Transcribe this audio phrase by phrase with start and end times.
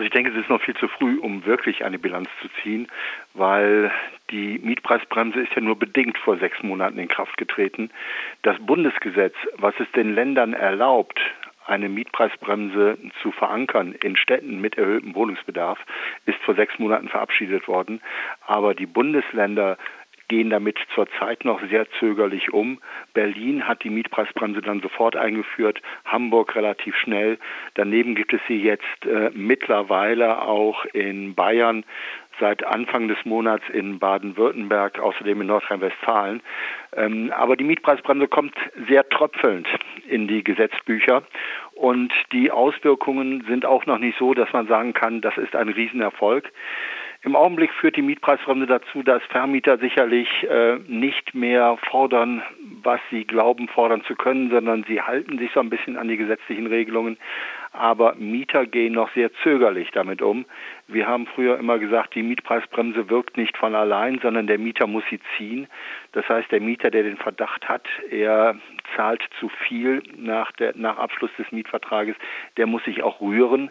[0.00, 2.88] Also ich denke, es ist noch viel zu früh, um wirklich eine Bilanz zu ziehen,
[3.34, 3.92] weil
[4.30, 7.90] die Mietpreisbremse ist ja nur bedingt vor sechs Monaten in Kraft getreten.
[8.40, 11.20] Das Bundesgesetz, was es den Ländern erlaubt,
[11.66, 15.78] eine Mietpreisbremse zu verankern in Städten mit erhöhtem Wohnungsbedarf,
[16.24, 18.00] ist vor sechs Monaten verabschiedet worden.
[18.46, 19.76] Aber die Bundesländer
[20.30, 22.78] gehen damit zurzeit noch sehr zögerlich um.
[23.14, 27.36] Berlin hat die Mietpreisbremse dann sofort eingeführt, Hamburg relativ schnell.
[27.74, 31.84] Daneben gibt es sie jetzt äh, mittlerweile auch in Bayern
[32.38, 36.42] seit Anfang des Monats in Baden-Württemberg, außerdem in Nordrhein-Westfalen.
[36.96, 38.54] Ähm, aber die Mietpreisbremse kommt
[38.88, 39.66] sehr tröpfelnd
[40.08, 41.24] in die Gesetzbücher
[41.74, 45.68] und die Auswirkungen sind auch noch nicht so, dass man sagen kann, das ist ein
[45.68, 46.52] Riesenerfolg.
[47.22, 52.42] Im Augenblick führt die Mietpreisbremse dazu, dass Vermieter sicherlich äh, nicht mehr fordern,
[52.82, 56.16] was sie glauben fordern zu können, sondern sie halten sich so ein bisschen an die
[56.16, 57.18] gesetzlichen Regelungen.
[57.72, 60.46] Aber Mieter gehen noch sehr zögerlich damit um.
[60.88, 65.04] Wir haben früher immer gesagt, die Mietpreisbremse wirkt nicht von allein, sondern der Mieter muss
[65.10, 65.68] sie ziehen.
[66.12, 68.56] Das heißt, der Mieter, der den Verdacht hat, er
[68.96, 72.16] zahlt zu viel nach, der, nach Abschluss des Mietvertrages,
[72.56, 73.70] der muss sich auch rühren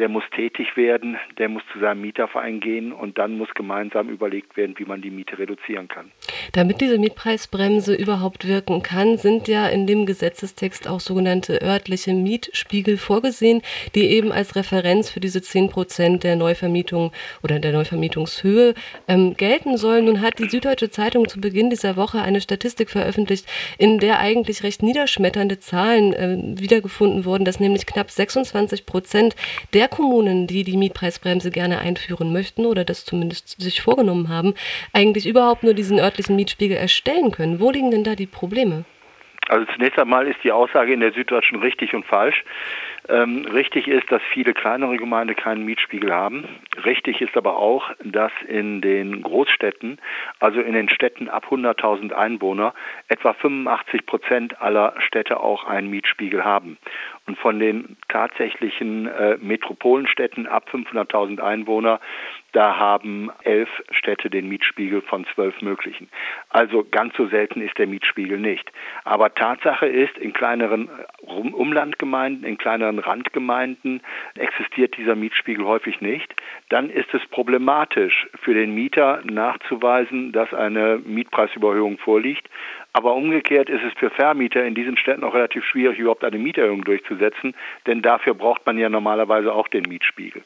[0.00, 4.56] der muss tätig werden, der muss zu seinem Mieterverein gehen und dann muss gemeinsam überlegt
[4.56, 6.10] werden, wie man die Miete reduzieren kann.
[6.54, 12.96] Damit diese Mietpreisbremse überhaupt wirken kann, sind ja in dem Gesetzestext auch sogenannte örtliche Mietspiegel
[12.96, 13.60] vorgesehen,
[13.94, 17.12] die eben als Referenz für diese 10 Prozent der Neuvermietung
[17.42, 18.72] oder der Neuvermietungshöhe
[19.06, 20.06] ähm, gelten sollen.
[20.06, 24.62] Nun hat die Süddeutsche Zeitung zu Beginn dieser Woche eine Statistik veröffentlicht, in der eigentlich
[24.62, 29.36] recht niederschmetternde Zahlen äh, wiedergefunden wurden, dass nämlich knapp 26 Prozent
[29.74, 34.54] der Kommunen, die die Mietpreisbremse gerne einführen möchten oder das zumindest sich vorgenommen haben,
[34.92, 37.60] eigentlich überhaupt nur diesen örtlichen Mietspiegel erstellen können.
[37.60, 38.84] Wo liegen denn da die Probleme?
[39.50, 42.44] Also zunächst einmal ist die Aussage in der Süddeutschen richtig und falsch.
[43.08, 46.44] Ähm, richtig ist, dass viele kleinere Gemeinden keinen Mietspiegel haben.
[46.84, 49.98] Richtig ist aber auch, dass in den Großstädten,
[50.38, 52.74] also in den Städten ab 100.000 Einwohner,
[53.08, 56.78] etwa 85 Prozent aller Städte auch einen Mietspiegel haben.
[57.26, 61.98] Und von den tatsächlichen äh, Metropolenstädten ab 500.000 Einwohner
[62.52, 66.08] da haben elf Städte den Mietspiegel von zwölf möglichen.
[66.48, 68.70] Also ganz so selten ist der Mietspiegel nicht.
[69.04, 74.02] Aber Tatsache ist, in kleineren äh, Umlandgemeinden, in kleineren Randgemeinden
[74.36, 76.34] existiert dieser Mietspiegel häufig nicht.
[76.68, 82.48] Dann ist es problematisch für den Mieter nachzuweisen, dass eine Mietpreisüberhöhung vorliegt.
[82.92, 86.84] Aber umgekehrt ist es für Vermieter in diesen Städten auch relativ schwierig, überhaupt eine Mieterhöhung
[86.84, 87.54] durchzusetzen,
[87.86, 90.42] denn dafür braucht man ja normalerweise auch den Mietspiegel.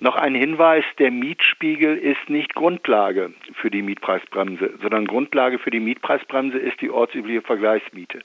[0.00, 5.80] Noch ein Hinweis, der Mietspiegel ist nicht Grundlage für die Mietpreisbremse, sondern Grundlage für die
[5.80, 8.20] Mietpreisbremse ist die ortsübliche Vergleichsmiete.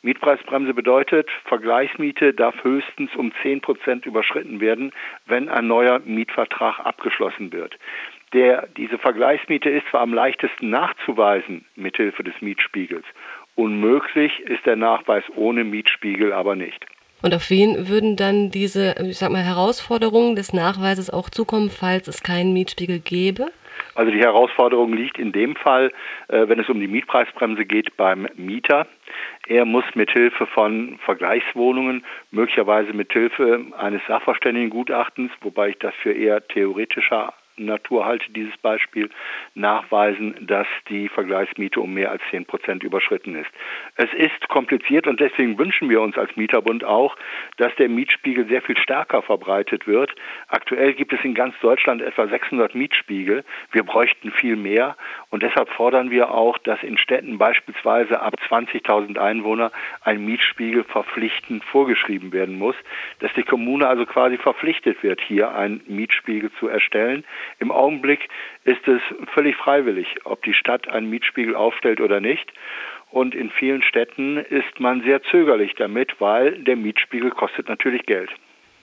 [0.00, 4.92] Mietpreisbremse bedeutet, Vergleichsmiete darf höchstens um 10 Prozent überschritten werden,
[5.26, 7.78] wenn ein neuer Mietvertrag abgeschlossen wird.
[8.32, 13.04] Der, diese Vergleichsmiete ist zwar am leichtesten nachzuweisen mithilfe des Mietspiegels.
[13.54, 16.86] Unmöglich ist der Nachweis ohne Mietspiegel aber nicht.
[17.22, 22.08] Und auf wen würden dann diese, ich sag mal, Herausforderungen des Nachweises auch zukommen, falls
[22.08, 23.46] es keinen Mietspiegel gäbe?
[23.94, 25.92] Also die Herausforderung liegt in dem Fall,
[26.28, 28.86] äh, wenn es um die Mietpreisbremse geht, beim Mieter.
[29.46, 37.34] Er muss mithilfe von Vergleichswohnungen, möglicherweise mithilfe eines Sachverständigengutachtens, wobei ich das für eher theoretischer
[37.56, 39.10] Natur halte dieses Beispiel,
[39.54, 43.50] nachweisen, dass die Vergleichsmiete um mehr als 10 Prozent überschritten ist.
[43.96, 47.16] Es ist kompliziert und deswegen wünschen wir uns als Mieterbund auch,
[47.56, 50.14] dass der Mietspiegel sehr viel stärker verbreitet wird.
[50.48, 53.44] Aktuell gibt es in ganz Deutschland etwa 600 Mietspiegel.
[53.70, 54.96] Wir bräuchten viel mehr
[55.30, 61.64] und deshalb fordern wir auch, dass in Städten beispielsweise ab 20.000 Einwohner ein Mietspiegel verpflichtend
[61.64, 62.76] vorgeschrieben werden muss,
[63.20, 67.24] dass die Kommune also quasi verpflichtet wird, hier einen Mietspiegel zu erstellen.
[67.58, 68.28] Im Augenblick
[68.64, 69.00] ist es
[69.34, 72.52] völlig freiwillig, ob die Stadt einen Mietspiegel aufstellt oder nicht.
[73.10, 78.30] Und in vielen Städten ist man sehr zögerlich damit, weil der Mietspiegel kostet natürlich Geld.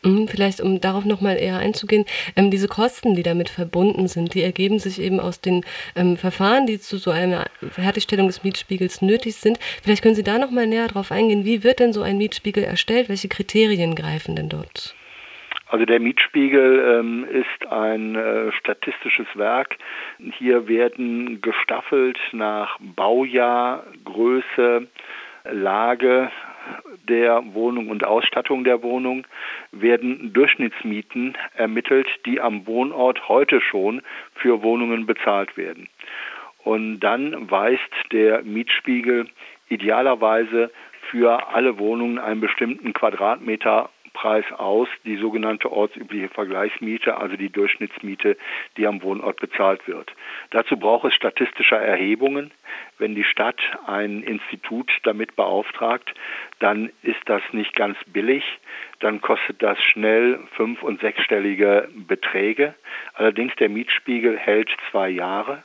[0.03, 2.05] Mhm, vielleicht, um darauf nochmal eher einzugehen,
[2.35, 5.65] ähm, diese Kosten, die damit verbunden sind, die ergeben sich eben aus den
[5.95, 9.59] ähm, Verfahren, die zu so einer Fertigstellung des Mietspiegels nötig sind.
[9.83, 11.43] Vielleicht können Sie da nochmal näher drauf eingehen.
[11.43, 13.09] Wie wird denn so ein Mietspiegel erstellt?
[13.09, 14.95] Welche Kriterien greifen denn dort?
[15.69, 19.77] Also der Mietspiegel ähm, ist ein äh, statistisches Werk.
[20.37, 24.87] Hier werden gestaffelt nach Baujahr, Größe,
[25.51, 26.31] Lage
[27.07, 29.25] der Wohnung und Ausstattung der Wohnung
[29.71, 34.01] werden Durchschnittsmieten ermittelt, die am Wohnort heute schon
[34.35, 35.87] für Wohnungen bezahlt werden.
[36.63, 37.81] Und dann weist
[38.11, 39.27] der Mietspiegel
[39.69, 40.71] idealerweise
[41.09, 48.37] für alle Wohnungen einen bestimmten Quadratmeter Mietpreis aus die sogenannte ortsübliche Vergleichsmiete, also die Durchschnittsmiete,
[48.77, 50.11] die am Wohnort bezahlt wird.
[50.51, 52.51] Dazu braucht es statistische Erhebungen.
[52.97, 56.13] Wenn die Stadt ein Institut damit beauftragt,
[56.59, 58.43] dann ist das nicht ganz billig.
[58.99, 62.75] Dann kostet das schnell fünf- und sechsstellige Beträge.
[63.13, 65.63] Allerdings der Mietspiegel hält zwei Jahre.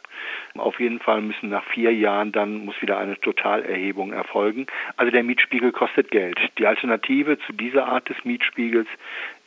[0.57, 4.67] Auf jeden Fall müssen nach vier Jahren dann muss wieder eine Totalerhebung erfolgen.
[4.97, 6.39] Also der Mietspiegel kostet Geld.
[6.59, 8.89] Die Alternative zu dieser Art des Mietspiegels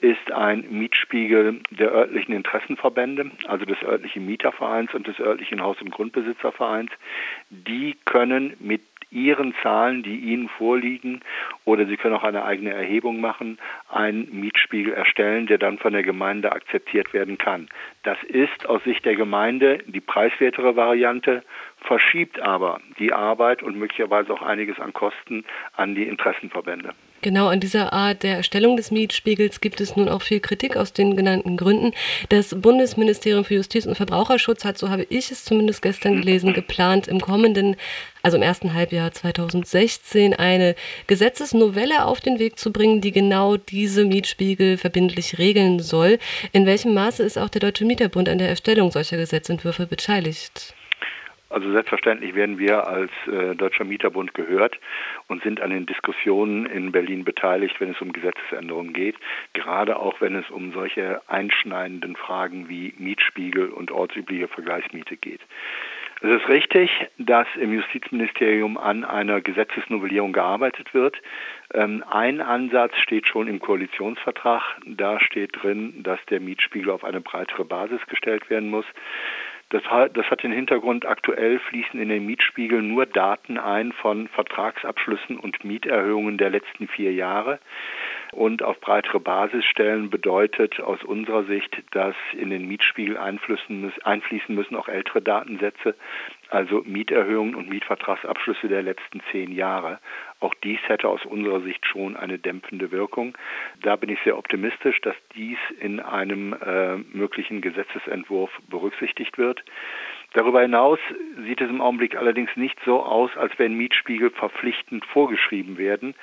[0.02, 5.90] ist ein Mietspiegel der örtlichen Interessenverbände, also des örtlichen Mietervereins und des örtlichen Haus- und
[5.92, 6.92] Grundbesitzervereins.
[7.50, 8.82] Die können mit
[9.12, 11.22] Ihren Zahlen, die Ihnen vorliegen,
[11.66, 13.58] oder Sie können auch eine eigene Erhebung machen,
[13.90, 17.70] einen Mietspiegel erstellen, der dann von der Gemeinde akzeptiert werden kann.
[18.04, 21.44] Das ist aus Sicht der Gemeinde die preiswertere Variante,
[21.82, 25.46] verschiebt aber die Arbeit und möglicherweise auch einiges an Kosten
[25.76, 26.94] an die Interessenverbände.
[27.22, 30.94] Genau an dieser Art der Erstellung des Mietspiegels gibt es nun auch viel Kritik aus
[30.94, 31.94] den genannten Gründen.
[32.30, 37.08] Das Bundesministerium für Justiz und Verbraucherschutz hat, so habe ich es zumindest gestern gelesen, geplant,
[37.08, 37.76] im kommenden,
[38.22, 40.76] also im ersten Halbjahr 2016, eine
[41.08, 46.20] Gesetzesnovelle auf den Weg zu bringen, die genau diese Mietspiegel verbindlich regeln soll.
[46.52, 50.77] In welchem Maße ist auch der Deutsche Mieterbund an der Erstellung solcher Gesetzentwürfe beteiligt?
[51.50, 54.78] Also selbstverständlich werden wir als äh, Deutscher Mieterbund gehört
[55.28, 59.16] und sind an den Diskussionen in Berlin beteiligt, wenn es um Gesetzesänderungen geht,
[59.54, 65.42] gerade auch wenn es um solche einschneidenden Fragen wie Mietspiegel und ortsübliche Vergleichsmiete geht.
[66.20, 66.90] Es ist richtig,
[67.20, 71.22] dass im Justizministerium an einer Gesetzesnovellierung gearbeitet wird.
[71.76, 74.64] Ähm, ein Ansatz steht schon im Koalitionsvertrag.
[74.86, 78.86] Da steht drin, dass der Mietspiegel auf eine breitere Basis gestellt werden muss.
[79.70, 79.84] Das,
[80.14, 85.66] das hat den Hintergrund, aktuell fließen in den Mietspiegel nur Daten ein von Vertragsabschlüssen und
[85.66, 87.60] Mieterhöhungen der letzten vier Jahre.
[88.34, 94.76] Und auf breitere Basis stellen bedeutet aus unserer Sicht, dass in den Mietspiegel einfließen müssen
[94.76, 95.96] auch ältere Datensätze,
[96.50, 100.00] also Mieterhöhungen und Mietvertragsabschlüsse der letzten zehn Jahre.
[100.40, 103.38] Auch dies hätte aus unserer Sicht schon eine dämpfende Wirkung.
[103.82, 109.64] Da bin ich sehr optimistisch, dass dies in einem äh, möglichen Gesetzesentwurf berücksichtigt wird.
[110.34, 111.00] Darüber hinaus
[111.46, 116.14] sieht es im Augenblick allerdings nicht so aus, als wenn Mietspiegel verpflichtend vorgeschrieben werden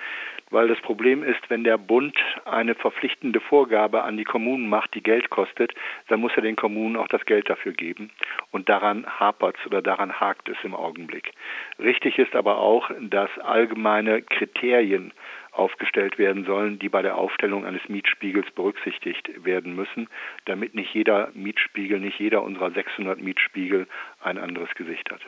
[0.55, 5.03] weil das Problem ist, wenn der Bund eine verpflichtende Vorgabe an die Kommunen macht, die
[5.03, 5.75] Geld kostet,
[6.07, 8.11] dann muss er den Kommunen auch das Geld dafür geben.
[8.53, 11.33] Und daran hapert es oder daran hakt es im Augenblick.
[11.81, 15.13] Richtig ist aber auch, dass allgemeine Kriterien
[15.51, 20.09] aufgestellt werden sollen, die bei der Aufstellung eines Mietspiegels berücksichtigt werden müssen,
[20.45, 23.89] damit nicht jeder Mietspiegel, nicht jeder unserer 600 Mietspiegel
[24.23, 25.21] ein anderes Gesicht hat.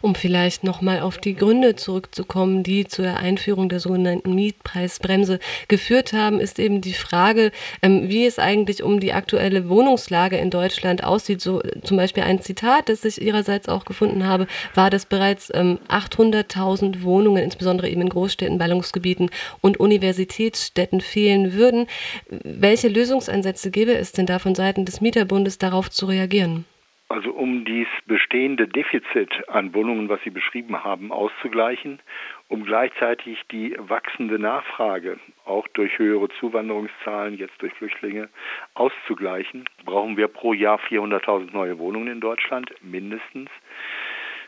[0.00, 6.40] Um vielleicht nochmal auf die Gründe zurückzukommen, die zur Einführung der sogenannten Mietpreisbremse geführt haben,
[6.40, 7.50] ist eben die Frage,
[7.82, 11.40] ähm, wie es eigentlich um die aktuelle Wohnungslage in Deutschland aussieht.
[11.40, 16.84] So zum Beispiel ein Zitat, das ich ihrerseits auch gefunden habe, war, dass bereits 800.000
[16.84, 19.30] ähm, Wohnungen, insbesondere eben in Großstädten, Ballungsgebieten
[19.60, 21.86] und Universitätsstädten fehlen würden.
[22.28, 26.64] Welche Lösungsansätze gäbe es denn da von Seiten des Mieterbundes darauf zu reagieren?
[27.08, 32.00] Also um dies bestehende Defizit an Wohnungen, was Sie beschrieben haben, auszugleichen,
[32.48, 38.28] um gleichzeitig die wachsende Nachfrage, auch durch höhere Zuwanderungszahlen, jetzt durch Flüchtlinge,
[38.74, 43.50] auszugleichen, brauchen wir pro Jahr 400.000 neue Wohnungen in Deutschland, mindestens.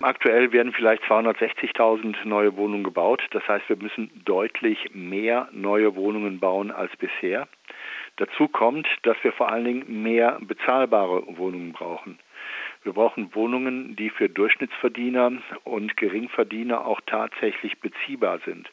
[0.01, 3.23] Aktuell werden vielleicht 260.000 neue Wohnungen gebaut.
[3.31, 7.49] Das heißt, wir müssen deutlich mehr neue Wohnungen bauen als bisher.
[8.17, 12.19] Dazu kommt, dass wir vor allen Dingen mehr bezahlbare Wohnungen brauchen.
[12.83, 15.33] Wir brauchen Wohnungen, die für Durchschnittsverdiener
[15.65, 18.71] und Geringverdiener auch tatsächlich beziehbar sind.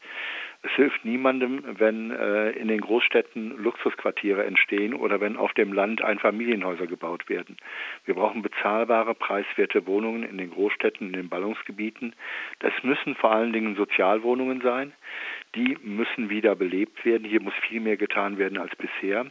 [0.66, 6.02] Es hilft niemandem, wenn äh, in den Großstädten Luxusquartiere entstehen oder wenn auf dem Land
[6.02, 7.58] Einfamilienhäuser gebaut werden.
[8.06, 12.16] Wir brauchen bezahlbare, preiswerte Wohnungen in den Großstädten, in den Ballungsgebieten.
[12.60, 14.94] Das müssen vor allen Dingen Sozialwohnungen sein.
[15.54, 17.26] Die müssen wieder belebt werden.
[17.26, 19.28] Hier muss viel mehr getan werden als bisher.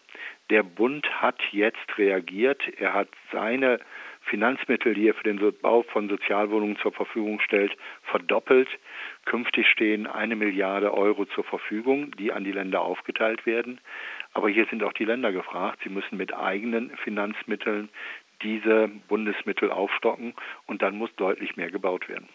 [0.51, 2.63] Der Bund hat jetzt reagiert.
[2.79, 3.81] Er hat seine
[4.25, 8.69] Finanzmittel, die er für den Bau von Sozialwohnungen zur Verfügung stellt, verdoppelt.
[9.25, 13.81] Künftig stehen eine Milliarde Euro zur Verfügung, die an die Länder aufgeteilt werden.
[14.33, 15.81] Aber hier sind auch die Länder gefragt.
[15.83, 17.89] Sie müssen mit eigenen Finanzmitteln
[18.43, 20.35] diese Bundesmittel aufstocken
[20.67, 22.29] und dann muss deutlich mehr gebaut werden.